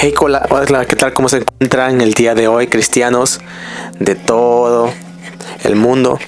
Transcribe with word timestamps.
Hey, 0.00 0.14
hola, 0.20 0.86
¿qué 0.86 0.94
tal? 0.94 1.12
¿Cómo 1.12 1.28
se 1.28 1.38
encuentran 1.38 2.00
el 2.00 2.14
día 2.14 2.36
de 2.36 2.46
hoy, 2.46 2.68
cristianos 2.68 3.40
de 3.98 4.14
todo 4.14 4.92
el 5.64 5.74
mundo? 5.74 6.20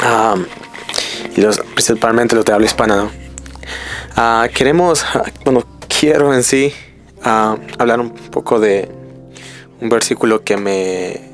Ah, 0.00 0.36
y 1.36 1.42
los, 1.42 1.58
principalmente 1.58 2.34
los 2.34 2.46
de 2.46 2.54
habla 2.54 2.64
hispana, 2.64 2.96
¿no? 2.96 3.10
Ah, 4.16 4.48
queremos, 4.54 5.04
ah, 5.04 5.24
bueno, 5.44 5.64
quiero 5.86 6.32
en 6.32 6.42
sí 6.42 6.72
hablar 7.22 8.00
un 8.00 8.08
poco 8.08 8.58
de 8.58 8.90
un 9.82 9.90
versículo 9.90 10.42
que 10.42 10.56
me. 10.56 11.30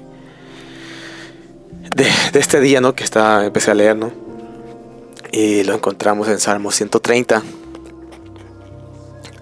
de, 1.95 2.11
este 2.35 2.61
día, 2.61 2.81
¿no? 2.81 2.97
Que 2.97 3.05
está, 3.05 3.45
empecé 3.45 3.71
a 3.71 3.75
leer, 3.75 3.95
¿no? 3.95 4.11
Y 5.31 5.63
lo 5.63 5.75
encontramos 5.75 6.27
en 6.27 6.41
Salmo 6.41 6.73
130. 6.73 7.45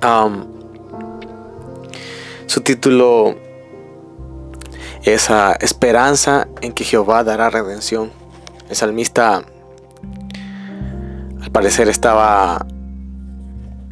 Am, 0.03 0.56
su 2.57 2.63
título 2.63 3.37
es 5.03 5.29
Esperanza 5.61 6.49
en 6.63 6.73
que 6.73 6.85
Jehová 6.85 7.23
dará 7.23 7.51
redención. 7.51 8.11
El 8.71 8.77
salmista 8.77 9.45
al 11.43 11.51
parecer 11.53 11.91
estaba 11.91 12.65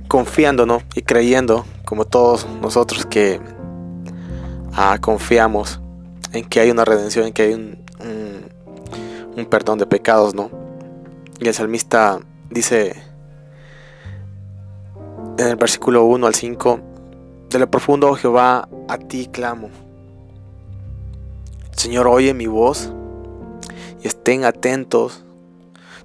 confiando 0.08 0.64
¿no? 0.64 0.80
y 0.94 1.02
creyendo, 1.02 1.66
como 1.84 2.06
todos 2.06 2.46
nosotros 2.62 3.04
que 3.04 3.38
ah, 4.72 4.96
confiamos 4.98 5.78
en 6.32 6.46
que 6.46 6.60
hay 6.60 6.70
una 6.70 6.86
redención, 6.86 7.26
en 7.26 7.34
que 7.34 7.42
hay 7.42 7.52
un 7.52 9.44
perdón 9.50 9.78
de 9.78 9.84
pecados, 9.84 10.34
¿no? 10.34 10.50
Y 11.38 11.48
el 11.48 11.52
salmista 11.52 12.18
dice 12.48 12.96
en 15.36 15.48
el 15.48 15.56
versículo 15.56 16.06
1 16.06 16.26
al 16.26 16.34
5, 16.34 16.93
de 17.54 17.60
lo 17.60 17.70
profundo, 17.70 18.08
oh 18.08 18.16
Jehová, 18.16 18.68
a 18.88 18.98
ti 18.98 19.28
clamo. 19.28 19.70
Señor, 21.76 22.08
oye 22.08 22.34
mi 22.34 22.48
voz 22.48 22.92
y 24.02 24.08
estén 24.08 24.44
atentos 24.44 25.24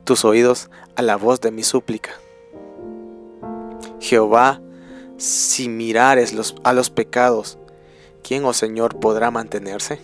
tus 0.04 0.26
oídos 0.26 0.70
a 0.96 1.02
la 1.02 1.16
voz 1.16 1.42
de 1.42 1.50
mi 1.50 1.64
súplica. 1.64 2.12
Jehová, 4.00 4.62
si 5.18 5.70
mirares 5.70 6.36
a 6.64 6.74
los 6.74 6.92
pecados, 6.92 7.58
¿quién, 8.22 8.46
oh 8.46 8.54
Señor, 8.54 9.00
podrá 9.00 9.32
mantenerse? 9.32 10.00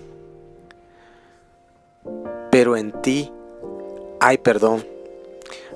Pero 2.49 2.75
en 2.75 2.91
ti 3.03 3.31
hay 4.19 4.39
perdón, 4.39 4.83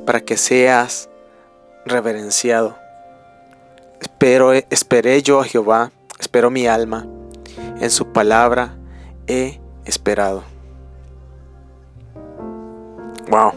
para 0.08 0.22
que 0.22 0.36
seas 0.36 1.12
reverenciado. 1.86 2.76
Espero, 4.02 4.54
esperé 4.54 5.22
yo 5.22 5.40
a 5.40 5.44
Jehová, 5.44 5.92
esperó 6.20 6.50
mi 6.52 6.68
alma, 6.68 7.08
en 7.80 7.90
su 7.90 8.12
palabra 8.12 8.78
he 9.28 9.60
esperado. 9.86 10.44
Wow. 13.30 13.52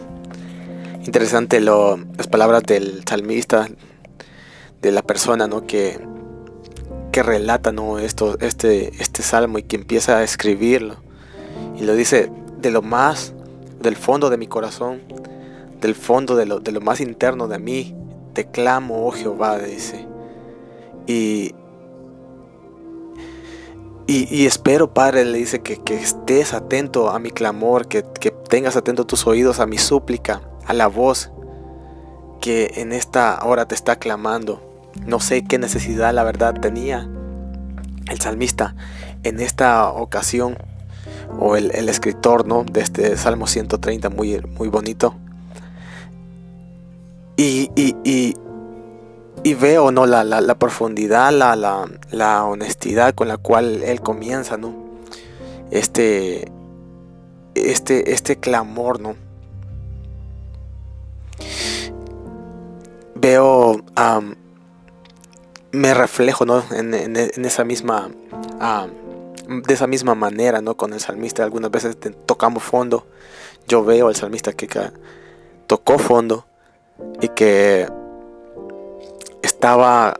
Interesante 1.05 1.59
las 1.59 2.27
palabras 2.29 2.63
del 2.63 3.03
salmista, 3.07 3.67
de 4.81 4.91
la 4.91 5.01
persona 5.01 5.47
¿no? 5.47 5.65
que, 5.65 5.99
que 7.11 7.23
relata 7.23 7.71
¿no? 7.71 7.99
Esto, 7.99 8.37
este, 8.39 9.01
este 9.01 9.23
salmo 9.23 9.57
y 9.57 9.63
que 9.63 9.75
empieza 9.75 10.17
a 10.17 10.23
escribirlo. 10.23 10.97
Y 11.77 11.83
lo 11.83 11.95
dice 11.95 12.31
de 12.59 12.71
lo 12.71 12.81
más, 12.81 13.33
del 13.81 13.95
fondo 13.95 14.29
de 14.29 14.37
mi 14.37 14.47
corazón, 14.47 15.01
del 15.81 15.95
fondo 15.95 16.35
de 16.35 16.45
lo, 16.45 16.59
de 16.59 16.71
lo 16.71 16.81
más 16.81 17.01
interno 17.01 17.47
de 17.47 17.59
mí, 17.59 17.95
te 18.33 18.45
clamo, 18.49 19.05
oh 19.05 19.11
Jehová, 19.11 19.59
dice. 19.59 20.12
Y, 21.07 21.53
y, 24.05 24.45
espero, 24.45 24.93
Padre, 24.93 25.25
le 25.25 25.37
dice 25.37 25.61
que, 25.61 25.81
estés 25.95 26.53
atento 26.53 27.09
a 27.09 27.19
mi 27.19 27.31
clamor, 27.31 27.87
que, 27.87 28.03
tengas 28.49 28.75
atento 28.75 29.05
tus 29.05 29.25
oídos 29.25 29.59
a 29.59 29.65
mi 29.65 29.77
súplica, 29.77 30.41
a 30.65 30.73
la 30.73 30.87
voz 30.87 31.31
que 32.41 32.73
en 32.75 32.91
esta 32.91 33.39
hora 33.43 33.65
te 33.65 33.75
está 33.75 33.95
clamando. 33.95 34.61
No 35.05 35.19
sé 35.19 35.43
qué 35.43 35.57
necesidad, 35.57 36.13
la 36.13 36.23
verdad, 36.23 36.53
tenía 36.59 37.09
el 38.09 38.19
salmista 38.19 38.75
en 39.23 39.39
esta 39.39 39.89
ocasión, 39.89 40.57
o 41.39 41.55
el, 41.55 41.71
el 41.73 41.89
escritor, 41.89 42.45
¿no? 42.45 42.63
De 42.63 42.81
este 42.81 43.17
Salmo 43.17 43.47
130, 43.47 44.09
muy, 44.09 44.41
muy 44.57 44.67
bonito. 44.67 45.15
Y, 47.35 47.71
y, 47.75 47.95
y, 48.03 48.35
y 49.41 49.55
veo 49.55 49.91
¿no? 49.91 50.05
la, 50.05 50.23
la, 50.23 50.41
la 50.41 50.55
profundidad, 50.55 51.31
la, 51.33 51.55
la, 51.55 51.89
la 52.11 52.43
honestidad 52.45 53.15
con 53.15 53.27
la 53.27 53.37
cual 53.37 53.83
él 53.83 54.01
comienza, 54.01 54.57
¿no? 54.57 54.73
Este, 55.71 56.51
este, 57.55 58.13
este 58.13 58.37
clamor, 58.37 58.99
¿no? 58.99 59.15
Veo, 63.15 63.83
me 65.71 65.93
reflejo, 65.93 66.45
¿no? 66.45 66.63
En, 66.71 66.93
esa 66.93 67.63
misma, 67.63 68.11
de 69.47 69.73
esa 69.73 69.87
misma 69.87 70.13
manera, 70.13 70.61
¿no? 70.61 70.77
Con 70.77 70.93
el 70.93 70.99
salmista, 70.99 71.43
algunas 71.43 71.71
veces 71.71 71.97
tocamos 72.25 72.63
fondo. 72.63 73.07
Yo 73.67 73.83
veo 73.83 74.09
al 74.09 74.15
salmista 74.15 74.53
que 74.53 74.67
tocó 75.67 75.97
fondo 75.97 76.45
y 77.21 77.29
que 77.29 77.87
estaba 79.63 80.19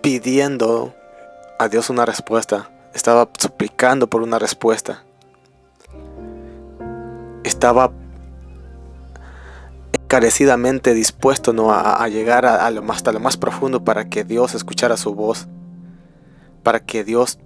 pidiendo 0.00 0.94
a 1.58 1.68
Dios 1.68 1.90
una 1.90 2.06
respuesta, 2.06 2.70
estaba 2.94 3.28
suplicando 3.36 4.06
por 4.06 4.22
una 4.22 4.38
respuesta, 4.38 5.04
estaba 7.44 7.92
encarecidamente 9.92 10.94
dispuesto 10.94 11.52
¿no? 11.52 11.74
a, 11.74 12.08
llegar 12.08 12.46
hasta 12.46 13.12
lo 13.12 13.20
más 13.20 13.36
profundo 13.36 13.84
para 13.84 14.08
que 14.08 14.24
Dios 14.24 14.54
escuchara 14.54 14.96
su 14.96 15.14
voz, 15.14 15.46
para 16.62 16.80
que 16.80 17.04
Dios 17.04 17.38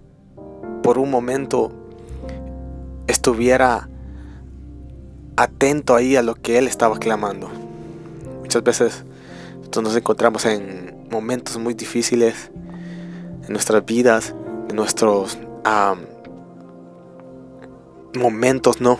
por 0.85 0.99
un 0.99 1.11
momento 1.11 1.73
estuviera 3.09 3.89
atento 5.37 5.97
ahí 5.97 6.15
a 6.15 6.23
lo 6.23 6.37
que 6.37 6.59
Él 6.59 6.69
estaba 6.69 7.01
clamando. 7.01 7.51
Muchas 8.43 8.63
veces 8.63 9.05
nosotros 9.71 9.93
nos 9.93 9.97
encontramos 9.99 10.47
en 10.47 11.07
momentos 11.13 11.57
muy 11.57 11.75
difíciles 11.75 12.51
en 13.47 13.53
nuestras 13.53 13.87
vidas, 13.87 14.35
en 14.69 14.75
nuestros 14.75 15.39
momentos, 18.17 18.81
¿no? 18.81 18.99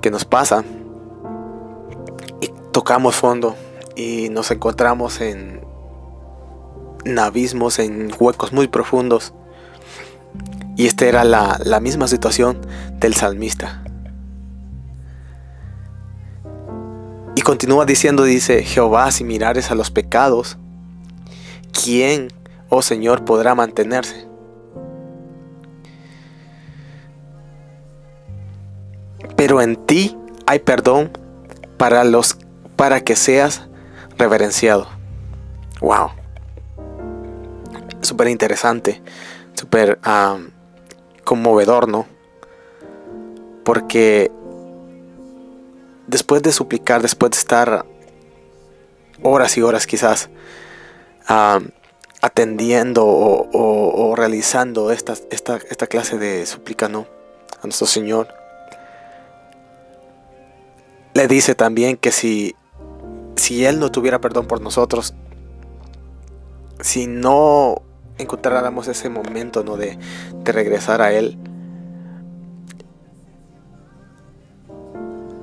Que 0.00 0.10
nos 0.10 0.24
pasan 0.24 0.64
y 2.40 2.48
tocamos 2.72 3.16
fondo 3.16 3.54
y 3.94 4.30
nos 4.30 4.50
encontramos 4.50 5.20
en, 5.20 5.60
en 7.04 7.18
abismos, 7.18 7.78
en 7.78 8.10
huecos 8.18 8.54
muy 8.54 8.68
profundos. 8.68 9.34
Y 10.74 10.86
esta 10.86 11.04
era 11.04 11.24
la, 11.24 11.60
la 11.62 11.80
misma 11.80 12.08
situación 12.08 12.62
del 12.98 13.12
salmista. 13.12 13.85
Continúa 17.46 17.84
diciendo, 17.84 18.24
dice, 18.24 18.64
Jehová, 18.64 19.12
si 19.12 19.22
mirares 19.22 19.70
a 19.70 19.76
los 19.76 19.92
pecados, 19.92 20.58
¿quién, 21.70 22.32
oh 22.70 22.82
Señor, 22.82 23.24
podrá 23.24 23.54
mantenerse? 23.54 24.26
Pero 29.36 29.60
en 29.60 29.76
ti 29.76 30.18
hay 30.44 30.58
perdón 30.58 31.12
para 31.76 32.02
los 32.02 32.36
para 32.74 33.02
que 33.02 33.14
seas 33.14 33.62
reverenciado. 34.18 34.88
Wow. 35.80 36.10
Súper 38.00 38.26
interesante, 38.26 39.00
súper 39.54 40.00
am, 40.02 40.50
conmovedor, 41.22 41.86
¿no? 41.86 42.06
Porque 43.62 44.32
después 46.06 46.42
de 46.42 46.52
suplicar, 46.52 47.02
después 47.02 47.32
de 47.32 47.38
estar 47.38 47.86
horas 49.22 49.56
y 49.56 49.62
horas 49.62 49.86
quizás 49.86 50.30
am, 51.26 51.70
atendiendo 52.20 53.04
o 53.06 54.14
realizando 54.16 54.90
esta, 54.90 55.14
esta, 55.30 55.58
esta 55.70 55.86
clase 55.86 56.18
de 56.18 56.46
súplica, 56.46 56.88
¿no? 56.88 57.06
A 57.60 57.66
nuestro 57.66 57.86
Señor. 57.86 58.28
Le 61.14 61.28
dice 61.28 61.54
también 61.54 61.96
que 61.96 62.12
si, 62.12 62.54
si 63.36 63.64
Él 63.64 63.78
no 63.78 63.90
tuviera 63.90 64.20
perdón 64.20 64.46
por 64.46 64.60
nosotros, 64.60 65.14
si 66.80 67.06
no 67.06 67.82
encontráramos 68.18 68.88
ese 68.88 69.08
momento, 69.08 69.62
¿no? 69.62 69.76
De, 69.76 69.98
de 70.34 70.52
regresar 70.52 71.00
a 71.00 71.12
Él, 71.12 71.38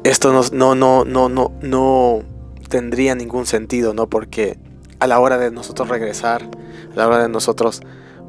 esto 0.03 0.33
no, 0.33 0.75
no, 0.75 1.05
no, 1.05 1.29
no, 1.29 1.51
no, 1.61 2.23
tendría 2.69 3.15
ningún 3.15 3.45
sentido, 3.45 3.93
¿no? 3.93 4.07
Porque 4.07 4.57
a 4.99 5.07
la 5.07 5.19
hora 5.19 5.37
de 5.37 5.51
nosotros 5.51 5.87
regresar, 5.89 6.43
a 6.93 6.95
la 6.95 7.07
hora 7.07 7.21
de 7.21 7.29
nosotros 7.29 7.81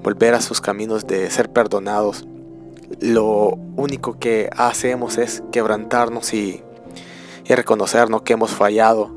volver 0.02 0.34
a 0.34 0.40
sus 0.40 0.60
caminos 0.60 1.06
de 1.06 1.30
ser 1.30 1.52
perdonados, 1.52 2.26
lo 3.00 3.58
único 3.76 4.18
que 4.18 4.50
hacemos 4.56 5.18
es 5.18 5.42
quebrantarnos 5.50 6.32
y, 6.32 6.62
y 7.44 7.54
reconocernos 7.54 8.22
que 8.22 8.34
hemos 8.34 8.50
fallado 8.50 9.16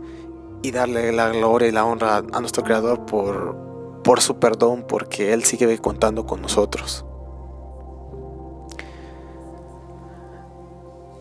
y 0.64 0.72
darle 0.72 1.12
la 1.12 1.30
gloria 1.30 1.68
y 1.68 1.72
la 1.72 1.86
honra 1.86 2.18
a 2.18 2.40
nuestro 2.40 2.64
Creador 2.64 3.06
por, 3.06 4.02
por 4.04 4.22
su 4.22 4.40
perdón, 4.40 4.86
porque 4.88 5.34
Él 5.34 5.44
sigue 5.44 5.78
contando 5.78 6.26
con 6.26 6.42
nosotros. 6.42 7.06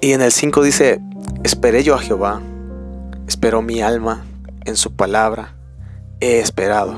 Y 0.00 0.12
en 0.12 0.22
el 0.22 0.32
5 0.32 0.62
dice, 0.62 1.00
esperé 1.44 1.82
yo 1.82 1.94
a 1.94 1.98
Jehová, 1.98 2.40
esperó 3.26 3.62
mi 3.62 3.80
alma 3.82 4.24
en 4.64 4.76
su 4.76 4.94
palabra, 4.94 5.54
he 6.20 6.40
esperado. 6.40 6.94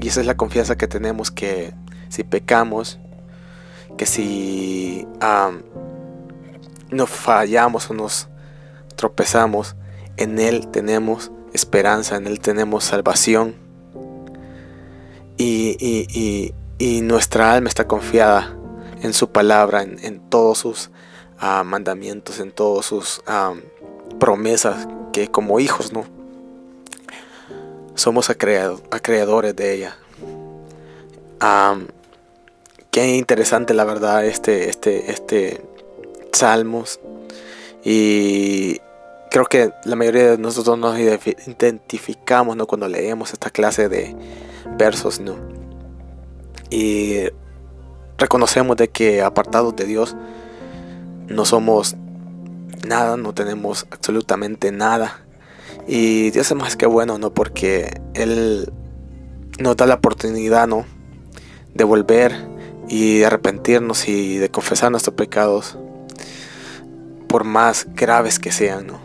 Y 0.00 0.08
esa 0.08 0.20
es 0.20 0.26
la 0.26 0.36
confianza 0.36 0.76
que 0.76 0.88
tenemos 0.88 1.30
que 1.30 1.74
si 2.08 2.24
pecamos, 2.24 2.98
que 3.96 4.06
si 4.06 5.06
nos 6.90 7.10
fallamos 7.10 7.90
o 7.90 7.94
nos 7.94 8.28
tropezamos, 8.96 9.76
en 10.16 10.38
Él 10.38 10.68
tenemos 10.68 11.30
esperanza, 11.52 12.16
en 12.16 12.26
Él 12.26 12.40
tenemos 12.40 12.84
salvación. 12.84 13.54
Y, 15.36 16.54
nuestra 17.02 17.52
alma 17.52 17.68
está 17.68 17.86
confiada 17.86 18.56
en 19.02 19.12
su 19.12 19.30
palabra, 19.30 19.82
en, 19.82 20.20
todos 20.28 20.58
sus 20.58 20.90
mandamientos, 21.64 22.40
en 22.40 22.52
todas 22.52 22.86
sus 22.86 23.22
promesas, 24.18 24.86
que 25.12 25.28
como 25.28 25.60
hijos, 25.60 25.92
¿no? 25.92 26.04
Somos 27.94 28.30
acreedores 28.30 29.56
de 29.56 29.74
ella. 29.74 29.96
qué 32.90 33.16
interesante 33.16 33.74
la 33.74 33.84
verdad 33.84 34.24
este, 34.24 34.68
este, 34.68 35.10
este 35.10 35.62
Salmos. 36.32 37.00
Y 37.84 38.78
creo 39.30 39.44
que 39.46 39.72
la 39.84 39.96
mayoría 39.96 40.32
de 40.32 40.38
nosotros 40.38 40.78
nos 40.78 40.98
identificamos 40.98 42.56
¿no? 42.56 42.66
cuando 42.66 42.88
leemos 42.88 43.32
esta 43.32 43.50
clase 43.50 43.88
de 43.88 44.14
versos. 44.76 45.20
¿no? 45.20 45.36
Y 46.70 47.24
reconocemos 48.18 48.76
de 48.76 48.88
que 48.88 49.22
apartados 49.22 49.74
de 49.76 49.84
Dios 49.84 50.16
no 51.30 51.44
somos 51.44 51.96
nada, 52.86 53.16
no 53.16 53.32
tenemos 53.32 53.86
absolutamente 53.90 54.72
nada. 54.72 55.20
Y 55.86 56.30
Dios 56.30 56.50
es 56.50 56.56
más 56.56 56.76
que 56.76 56.86
bueno, 56.86 57.18
¿no? 57.18 57.32
Porque 57.32 58.00
Él 58.14 58.70
nos 59.58 59.76
da 59.76 59.86
la 59.86 59.94
oportunidad, 59.94 60.66
¿no? 60.66 60.84
De 61.74 61.84
volver 61.84 62.34
y 62.88 63.20
de 63.20 63.26
arrepentirnos 63.26 64.08
y 64.08 64.38
de 64.38 64.50
confesar 64.50 64.90
nuestros 64.90 65.14
pecados, 65.14 65.78
por 67.28 67.44
más 67.44 67.86
graves 67.94 68.38
que 68.40 68.50
sean, 68.50 68.88
¿no? 68.88 69.00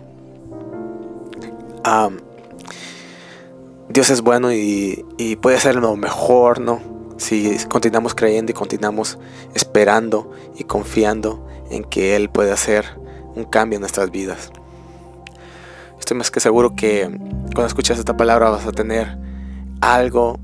Dios 3.89 4.09
es 4.09 4.21
bueno 4.21 4.51
y, 4.51 5.05
y 5.19 5.35
puede 5.35 5.59
ser 5.59 5.75
lo 5.75 5.95
mejor, 5.95 6.59
¿no? 6.59 6.94
Si 7.17 7.57
continuamos 7.69 8.13
creyendo 8.13 8.51
y 8.51 8.55
continuamos 8.55 9.17
esperando 9.53 10.31
y 10.57 10.65
confiando 10.65 11.47
en 11.69 11.83
que 11.83 12.15
Él 12.15 12.29
puede 12.29 12.51
hacer 12.51 12.85
un 13.35 13.45
cambio 13.45 13.77
en 13.77 13.81
nuestras 13.81 14.11
vidas. 14.11 14.51
Estoy 15.99 16.17
más 16.17 16.29
que 16.29 16.39
seguro 16.39 16.75
que 16.75 17.07
cuando 17.53 17.65
escuchas 17.65 17.97
esta 17.97 18.17
palabra 18.17 18.49
vas 18.49 18.65
a 18.65 18.71
tener 18.71 19.17
algo 19.81 20.39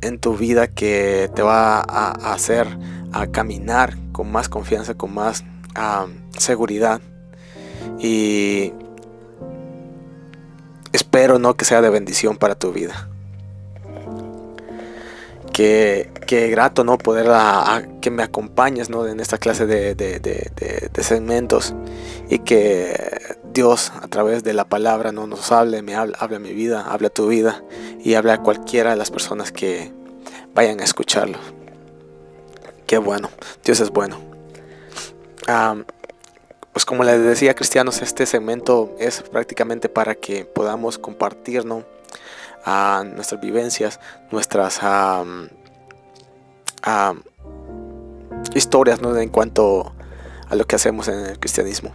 en 0.00 0.18
tu 0.18 0.36
vida 0.36 0.68
que 0.68 1.30
te 1.34 1.42
va 1.42 1.80
a 1.80 2.32
hacer 2.32 2.66
a 3.12 3.26
caminar 3.26 3.96
con 4.12 4.32
más 4.32 4.48
confianza, 4.48 4.94
con 4.94 5.14
más 5.14 5.44
seguridad. 6.36 7.00
Y 7.98 8.72
espero 10.92 11.38
no 11.38 11.54
que 11.54 11.64
sea 11.64 11.82
de 11.82 11.90
bendición 11.90 12.36
para 12.36 12.54
tu 12.54 12.72
vida. 12.72 13.09
Que, 15.60 16.48
grato 16.48 16.84
no 16.84 16.96
poder 16.96 17.26
que 18.00 18.10
me 18.10 18.22
acompañes 18.22 18.88
¿no? 18.88 19.06
en 19.06 19.20
esta 19.20 19.36
clase 19.36 19.66
de, 19.66 20.90
segmentos 21.02 21.74
y 22.30 22.38
que 22.38 23.36
Dios 23.52 23.92
a 24.00 24.08
través 24.08 24.42
de 24.42 24.54
la 24.54 24.64
palabra 24.64 25.12
no 25.12 25.26
nos 25.26 25.52
hable, 25.52 25.82
me 25.82 25.94
hable, 25.94 26.14
hable 26.18 26.36
a 26.36 26.38
mi 26.38 26.54
vida, 26.54 26.86
hable 26.88 27.08
a 27.08 27.10
tu 27.10 27.28
vida 27.28 27.62
y 28.02 28.14
hable 28.14 28.32
a 28.32 28.38
cualquiera 28.38 28.92
de 28.92 28.96
las 28.96 29.10
personas 29.10 29.52
que 29.52 29.92
vayan 30.54 30.80
a 30.80 30.84
escucharlo. 30.84 31.36
Qué 32.86 32.96
bueno, 32.96 33.28
Dios 33.62 33.80
es 33.80 33.90
bueno. 33.90 34.18
pues 36.72 36.86
como 36.86 37.04
les 37.04 37.22
decía 37.22 37.54
cristianos, 37.54 38.00
este 38.00 38.24
segmento 38.24 38.96
es 38.98 39.20
prácticamente 39.20 39.90
para 39.90 40.14
que 40.14 40.46
podamos 40.46 40.96
compartir 40.96 41.66
a 42.64 43.04
nuestras 43.14 43.40
vivencias, 43.40 44.00
nuestras 44.30 44.80
historias 48.54 49.00
¿no? 49.00 49.16
en 49.16 49.28
cuanto 49.28 49.92
a 50.48 50.54
lo 50.56 50.66
que 50.66 50.76
hacemos 50.76 51.08
en 51.08 51.20
el 51.26 51.38
cristianismo. 51.38 51.92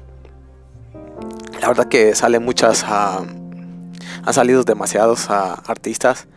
La 1.62 1.67
verdad 1.67 1.88
que 1.88 2.15
salen 2.15 2.44
muchas, 2.44 2.83
han 2.83 4.33
salido 4.33 4.63
demasiados 4.63 5.29
artistas, 5.29 6.27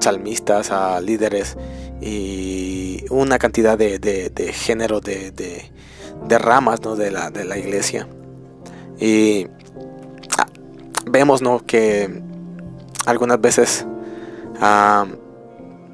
salmistas, 0.00 0.70
líderes 1.02 1.56
y 2.00 3.04
una 3.10 3.38
cantidad 3.38 3.78
de, 3.78 3.98
de, 3.98 4.52
género 4.52 5.00
de, 5.00 5.30
de, 5.30 6.38
ramas 6.38 6.82
¿no? 6.82 6.96
de, 6.96 7.10
la, 7.10 7.30
de 7.30 7.44
la 7.44 7.58
iglesia. 7.58 8.06
Y 8.98 9.46
ah, 10.38 10.46
vemos 11.06 11.42
¿no? 11.42 11.64
que 11.64 12.22
algunas 13.06 13.40
veces 13.40 13.86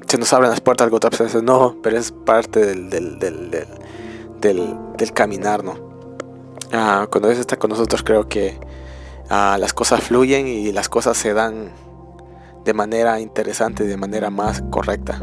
se 0.07 0.17
nos 0.17 0.33
abren 0.33 0.49
las 0.49 0.61
puertas, 0.61 0.91
otras 0.91 1.19
veces 1.19 1.43
no, 1.43 1.77
pero 1.81 1.97
es 1.97 2.11
parte 2.11 2.65
del, 2.65 2.89
del, 2.89 3.19
del, 3.19 4.77
del, 4.97 5.13
caminar, 5.13 5.63
¿no? 5.63 5.75
Ah, 6.71 7.07
cuando 7.11 7.29
Dios 7.29 7.39
está 7.39 7.57
con 7.57 7.69
nosotros 7.69 8.03
creo 8.03 8.27
que 8.27 8.59
ah, 9.29 9.57
las 9.59 9.73
cosas 9.73 10.01
fluyen 10.01 10.47
y 10.47 10.71
las 10.71 10.89
cosas 10.89 11.17
se 11.17 11.33
dan 11.33 11.71
de 12.65 12.73
manera 12.73 13.19
interesante, 13.19 13.85
de 13.85 13.97
manera 13.97 14.29
más 14.29 14.63
correcta. 14.69 15.19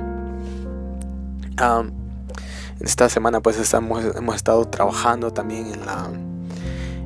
en 1.58 1.92
esta 2.80 3.08
semana 3.08 3.40
pues 3.40 3.58
estamos, 3.58 4.04
hemos 4.16 4.36
estado 4.36 4.64
trabajando 4.66 5.32
también 5.32 5.66
en 5.72 5.86
la 5.86 6.08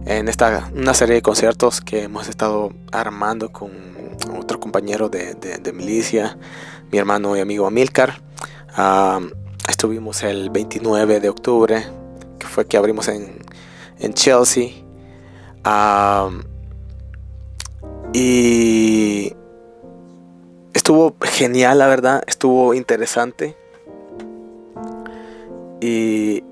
en 0.07 0.29
esta 0.29 0.71
una 0.75 0.93
serie 0.93 1.15
de 1.17 1.23
conciertos 1.23 1.81
que 1.81 2.03
hemos 2.03 2.29
estado 2.29 2.73
armando 2.93 3.51
con 3.53 3.94
otro 4.37 4.61
compañero 4.61 5.09
de, 5.09 5.73
milicia, 5.73 6.39
mi 6.91 6.99
hermano 6.99 7.37
y 7.37 7.41
amigo 7.41 7.67
Amilcar. 7.67 8.21
estuvimos 9.69 10.23
el 10.23 10.51
29 10.51 11.21
de 11.21 11.29
octubre, 11.29 11.85
que 12.39 12.47
fue 12.47 12.67
que 12.67 12.77
abrimos 12.77 13.09
en 13.09 13.45
en 13.99 14.15
Chelsea. 14.15 14.71
y 18.13 19.33
estuvo 20.73 21.17
genial, 21.23 21.79
la 21.79 21.87
verdad. 21.87 22.23
Estuvo 22.27 22.75
interesante. 22.75 23.57
Y 25.81 26.43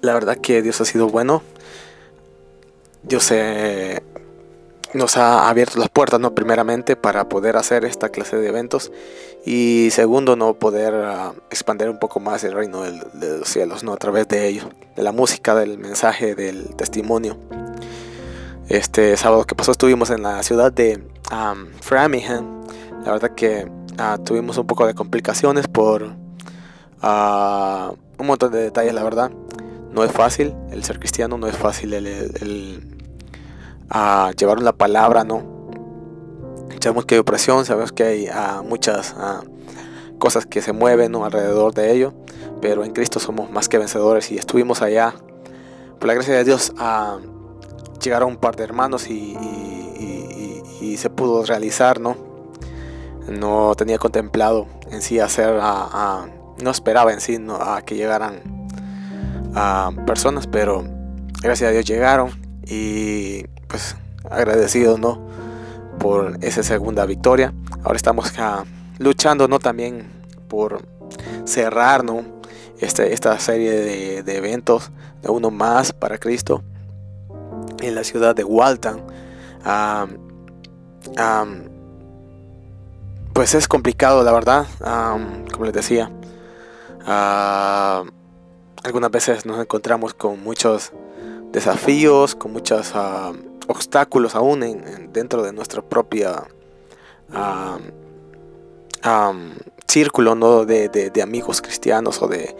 la 0.00 0.14
verdad 0.14 0.36
que 0.36 0.62
Dios 0.62 0.80
ha 0.80 0.84
sido 0.84 1.08
bueno. 1.08 1.42
Dios 3.02 3.24
se 3.24 4.02
nos 4.94 5.16
ha 5.16 5.48
abierto 5.48 5.78
las 5.78 5.88
puertas, 5.88 6.20
¿no? 6.20 6.34
Primeramente 6.34 6.94
para 6.96 7.28
poder 7.28 7.56
hacer 7.56 7.84
esta 7.84 8.08
clase 8.10 8.36
de 8.36 8.48
eventos 8.48 8.92
y 9.44 9.88
segundo, 9.90 10.36
¿no? 10.36 10.54
Poder 10.54 10.94
uh, 10.94 11.34
expandir 11.50 11.88
un 11.90 11.98
poco 11.98 12.20
más 12.20 12.44
el 12.44 12.52
reino 12.52 12.82
de 12.82 13.38
los 13.38 13.48
cielos, 13.48 13.82
¿no? 13.82 13.92
A 13.92 13.96
través 13.96 14.28
de 14.28 14.46
ello, 14.46 14.70
de 14.96 15.02
la 15.02 15.12
música, 15.12 15.54
del 15.54 15.78
mensaje, 15.78 16.34
del 16.34 16.74
testimonio. 16.76 17.36
Este 18.68 19.16
sábado 19.16 19.44
que 19.44 19.54
pasó 19.54 19.72
estuvimos 19.72 20.10
en 20.10 20.22
la 20.22 20.42
ciudad 20.42 20.72
de 20.72 21.02
um, 21.30 21.66
Framingham. 21.80 22.64
La 23.04 23.12
verdad 23.12 23.32
que 23.34 23.68
uh, 23.98 24.22
tuvimos 24.22 24.56
un 24.58 24.66
poco 24.66 24.86
de 24.86 24.94
complicaciones 24.94 25.66
por 25.66 26.04
uh, 26.04 27.96
un 28.16 28.26
montón 28.26 28.52
de 28.52 28.62
detalles, 28.62 28.94
la 28.94 29.02
verdad. 29.02 29.30
No 29.90 30.04
es 30.04 30.12
fácil 30.12 30.54
el 30.70 30.84
ser 30.84 30.98
cristiano, 30.98 31.36
no 31.36 31.46
es 31.46 31.56
fácil 31.56 31.94
el 31.94 32.93
a 33.94 34.32
llevar 34.36 34.60
la 34.60 34.72
palabra, 34.72 35.22
¿no? 35.22 35.44
Sabemos 36.80 37.06
que 37.06 37.14
hay 37.14 37.20
opresión, 37.20 37.64
sabemos 37.64 37.92
que 37.92 38.02
hay 38.02 38.26
ah, 38.26 38.62
muchas 38.66 39.14
ah, 39.16 39.42
cosas 40.18 40.46
que 40.46 40.60
se 40.60 40.72
mueven 40.72 41.14
alrededor 41.14 41.72
de 41.74 41.92
ello, 41.92 42.12
pero 42.60 42.84
en 42.84 42.92
Cristo 42.92 43.20
somos 43.20 43.50
más 43.50 43.68
que 43.68 43.78
vencedores 43.78 44.32
y 44.32 44.36
estuvimos 44.36 44.82
allá. 44.82 45.14
Por 45.98 46.08
la 46.08 46.14
gracia 46.14 46.34
de 46.34 46.42
Dios 46.42 46.74
ah, 46.76 47.18
llegaron 48.02 48.30
un 48.30 48.36
par 48.36 48.56
de 48.56 48.64
hermanos 48.64 49.08
y, 49.08 49.36
se 50.98 51.10
pudo 51.10 51.44
realizar, 51.44 51.98
¿no? 51.98 52.16
No 53.26 53.74
tenía 53.74 53.98
contemplado 53.98 54.68
en 54.92 55.02
sí 55.02 55.18
hacer, 55.18 55.58
a, 55.60 56.26
no 56.62 56.70
esperaba 56.70 57.12
en 57.12 57.20
sí 57.20 57.36
a 57.48 57.82
que 57.82 57.96
llegaran 57.96 58.40
a 59.56 59.90
personas, 60.06 60.46
pero 60.46 60.84
gracias 61.42 61.68
a 61.68 61.72
Dios 61.72 61.84
llegaron 61.84 62.30
y 62.64 63.44
pues 63.74 63.96
agradecido, 64.30 64.98
¿no? 64.98 65.18
Por 65.98 66.38
esa 66.42 66.62
segunda 66.62 67.06
victoria. 67.06 67.52
Ahora 67.82 67.96
estamos 67.96 68.32
luchando, 69.00 69.48
¿no? 69.48 69.58
También 69.58 70.12
por 70.46 70.86
cerrar, 71.44 72.04
¿no? 72.04 72.24
Este, 72.78 73.12
esta 73.12 73.36
serie 73.40 73.72
de, 74.22 74.36
eventos 74.36 74.92
de 75.22 75.30
uno 75.30 75.50
más 75.50 75.92
para 75.92 76.18
Cristo 76.18 76.62
en 77.80 77.96
la 77.96 78.04
ciudad 78.04 78.36
de 78.36 78.44
Walton. 78.44 79.02
pues 83.32 83.56
es 83.56 83.66
complicado, 83.66 84.22
la 84.22 84.30
verdad, 84.30 84.68
como 85.52 85.64
les 85.64 85.74
decía. 85.74 86.12
algunas 88.84 89.10
veces 89.10 89.44
nos 89.44 89.58
encontramos 89.58 90.14
con 90.14 90.40
muchos 90.44 90.92
desafíos, 91.50 92.36
con 92.36 92.52
muchos 92.52 92.94
obstáculos 93.68 94.34
aún 94.34 94.62
en, 94.62 95.12
dentro 95.12 95.42
de 95.42 95.52
nuestra 95.52 95.82
propia 95.82 96.44
círculo 99.86 100.34
¿no? 100.34 100.64
de, 100.64 101.12
amigos 101.22 101.60
cristianos 101.60 102.22
o 102.22 102.28
de 102.28 102.54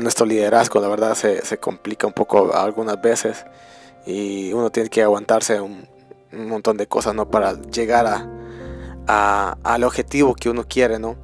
nuestro 0.00 0.26
liderazgo, 0.26 0.80
la 0.80 0.88
verdad 0.88 1.14
se, 1.14 1.58
complica 1.58 2.06
un 2.06 2.12
poco 2.12 2.54
algunas 2.54 3.00
veces 3.00 3.44
y 4.06 4.52
uno 4.52 4.70
tiene 4.70 4.88
que 4.88 5.02
aguantarse 5.02 5.60
un, 5.60 5.88
montón 6.32 6.76
de 6.76 6.86
cosas 6.86 7.14
¿no? 7.14 7.28
para 7.28 7.60
llegar 7.60 8.06
a, 9.06 9.56
al 9.64 9.84
objetivo 9.84 10.34
que 10.34 10.48
uno 10.48 10.64
quiere, 10.68 11.00
¿no? 11.00 11.16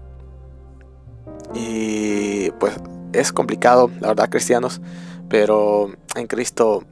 Y 1.55 2.51
pues 2.53 2.75
es 3.13 3.33
complicado, 3.33 3.91
la 4.01 4.09
verdad, 4.09 4.29
cristianos, 4.29 4.81
pero 5.29 5.93
en 6.17 6.27
Cristo 6.27 6.83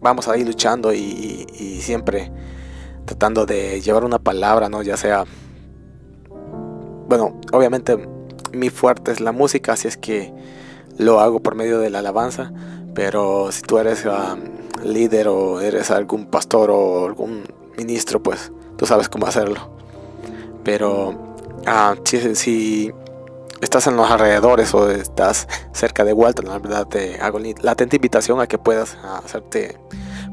vamos 0.00 0.28
a 0.28 0.36
ir 0.36 0.46
luchando 0.46 0.92
y, 0.92 1.46
siempre 1.80 2.32
tratando 3.04 3.46
de 3.46 3.80
llevar 3.80 4.04
una 4.04 4.18
palabra, 4.18 4.68
¿no? 4.68 4.82
Ya 4.82 4.96
sea 4.96 5.24
bueno, 7.08 7.38
obviamente 7.52 7.96
mi 8.52 8.70
fuerte 8.70 9.12
es 9.12 9.20
la 9.20 9.32
música, 9.32 9.74
así 9.74 9.86
es 9.86 9.96
que 9.96 10.32
lo 10.98 11.20
hago 11.20 11.40
por 11.40 11.54
medio 11.54 11.78
de 11.78 11.90
la 11.90 12.00
alabanza, 12.00 12.52
pero 12.94 13.52
si 13.52 13.62
tú 13.62 13.78
eres 13.78 14.04
um, 14.06 14.40
líder 14.84 15.28
o 15.28 15.60
eres 15.60 15.90
algún 15.90 16.26
pastor 16.26 16.70
o 16.70 17.06
algún 17.06 17.44
ministro, 17.76 18.22
pues 18.22 18.50
tú 18.76 18.86
sabes 18.86 19.08
cómo 19.08 19.26
hacerlo. 19.26 19.70
Pero 20.64 21.10
uh, 21.10 22.34
si, 22.34 22.92
estás 23.60 23.86
en 23.86 23.96
los 23.96 24.10
alrededores 24.10 24.74
o 24.74 24.90
estás 24.90 25.48
cerca 25.72 26.04
de 26.04 26.12
Walton, 26.12 26.46
la 26.46 26.58
verdad 26.58 26.86
te 26.86 27.20
hago 27.20 27.38
la 27.38 27.72
atenta 27.72 27.96
invitación 27.96 28.40
a 28.40 28.46
que 28.46 28.58
puedas 28.58 28.96
ah, 29.02 29.22
hacerte 29.24 29.78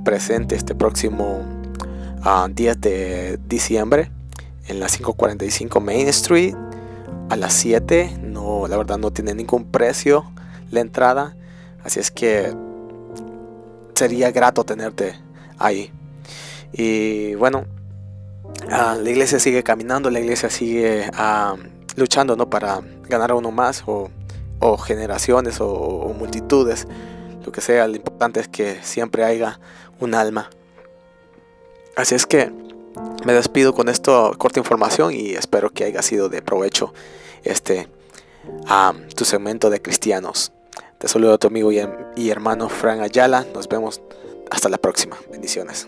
presente 0.03 0.55
este 0.55 0.75
próximo 0.75 1.41
10 2.23 2.75
ah, 2.75 2.79
de 2.79 3.39
diciembre 3.47 4.11
en 4.67 4.79
la 4.79 4.87
545 4.87 5.79
Main 5.79 6.07
Street 6.09 6.55
a 7.29 7.35
las 7.35 7.53
7. 7.53 8.17
No, 8.21 8.67
la 8.67 8.77
verdad 8.77 8.97
no 8.97 9.11
tiene 9.11 9.33
ningún 9.33 9.65
precio 9.65 10.31
la 10.71 10.79
entrada. 10.79 11.35
Así 11.83 11.99
es 11.99 12.11
que 12.11 12.53
sería 13.95 14.31
grato 14.31 14.63
tenerte 14.63 15.15
ahí. 15.57 15.91
Y 16.71 17.35
bueno, 17.35 17.65
ah, 18.71 18.97
la 19.01 19.09
iglesia 19.09 19.39
sigue 19.39 19.63
caminando, 19.63 20.09
la 20.09 20.19
iglesia 20.19 20.49
sigue 20.49 21.09
luchando 21.95 22.35
¿no? 22.35 22.49
para 22.49 22.81
ganar 23.07 23.31
a 23.31 23.35
uno 23.35 23.51
más 23.51 23.83
o, 23.85 24.09
generaciones 24.77 25.57
o, 25.59 26.13
multitudes, 26.17 26.87
lo 27.45 27.51
que 27.51 27.61
sea. 27.61 27.87
Lo 27.87 27.95
importante 27.95 28.39
es 28.39 28.47
que 28.47 28.79
siempre 28.83 29.23
haya 29.23 29.59
un 29.99 30.15
alma. 30.15 30.49
Así 31.95 32.15
es 32.15 32.25
que 32.25 32.51
me 33.25 33.33
despido 33.33 33.73
con 33.73 33.89
esto, 33.89 34.33
corta 34.37 34.59
información 34.59 35.13
y 35.13 35.31
espero 35.31 35.69
que 35.71 35.83
haya 35.83 36.01
sido 36.01 36.29
de 36.29 36.41
provecho 36.41 36.93
este 37.43 37.89
tu 39.15 39.25
segmento 39.25 39.69
de 39.69 39.81
cristianos. 39.81 40.51
Te 40.97 41.07
saludo 41.07 41.33
a 41.33 41.37
tu 41.37 41.47
amigo 41.47 41.71
y, 41.71 41.81
y 42.15 42.29
hermano 42.29 42.69
Fran 42.69 43.01
Ayala. 43.01 43.45
Nos 43.53 43.67
vemos 43.67 44.01
hasta 44.49 44.69
la 44.69 44.77
próxima. 44.77 45.17
Bendiciones. 45.31 45.87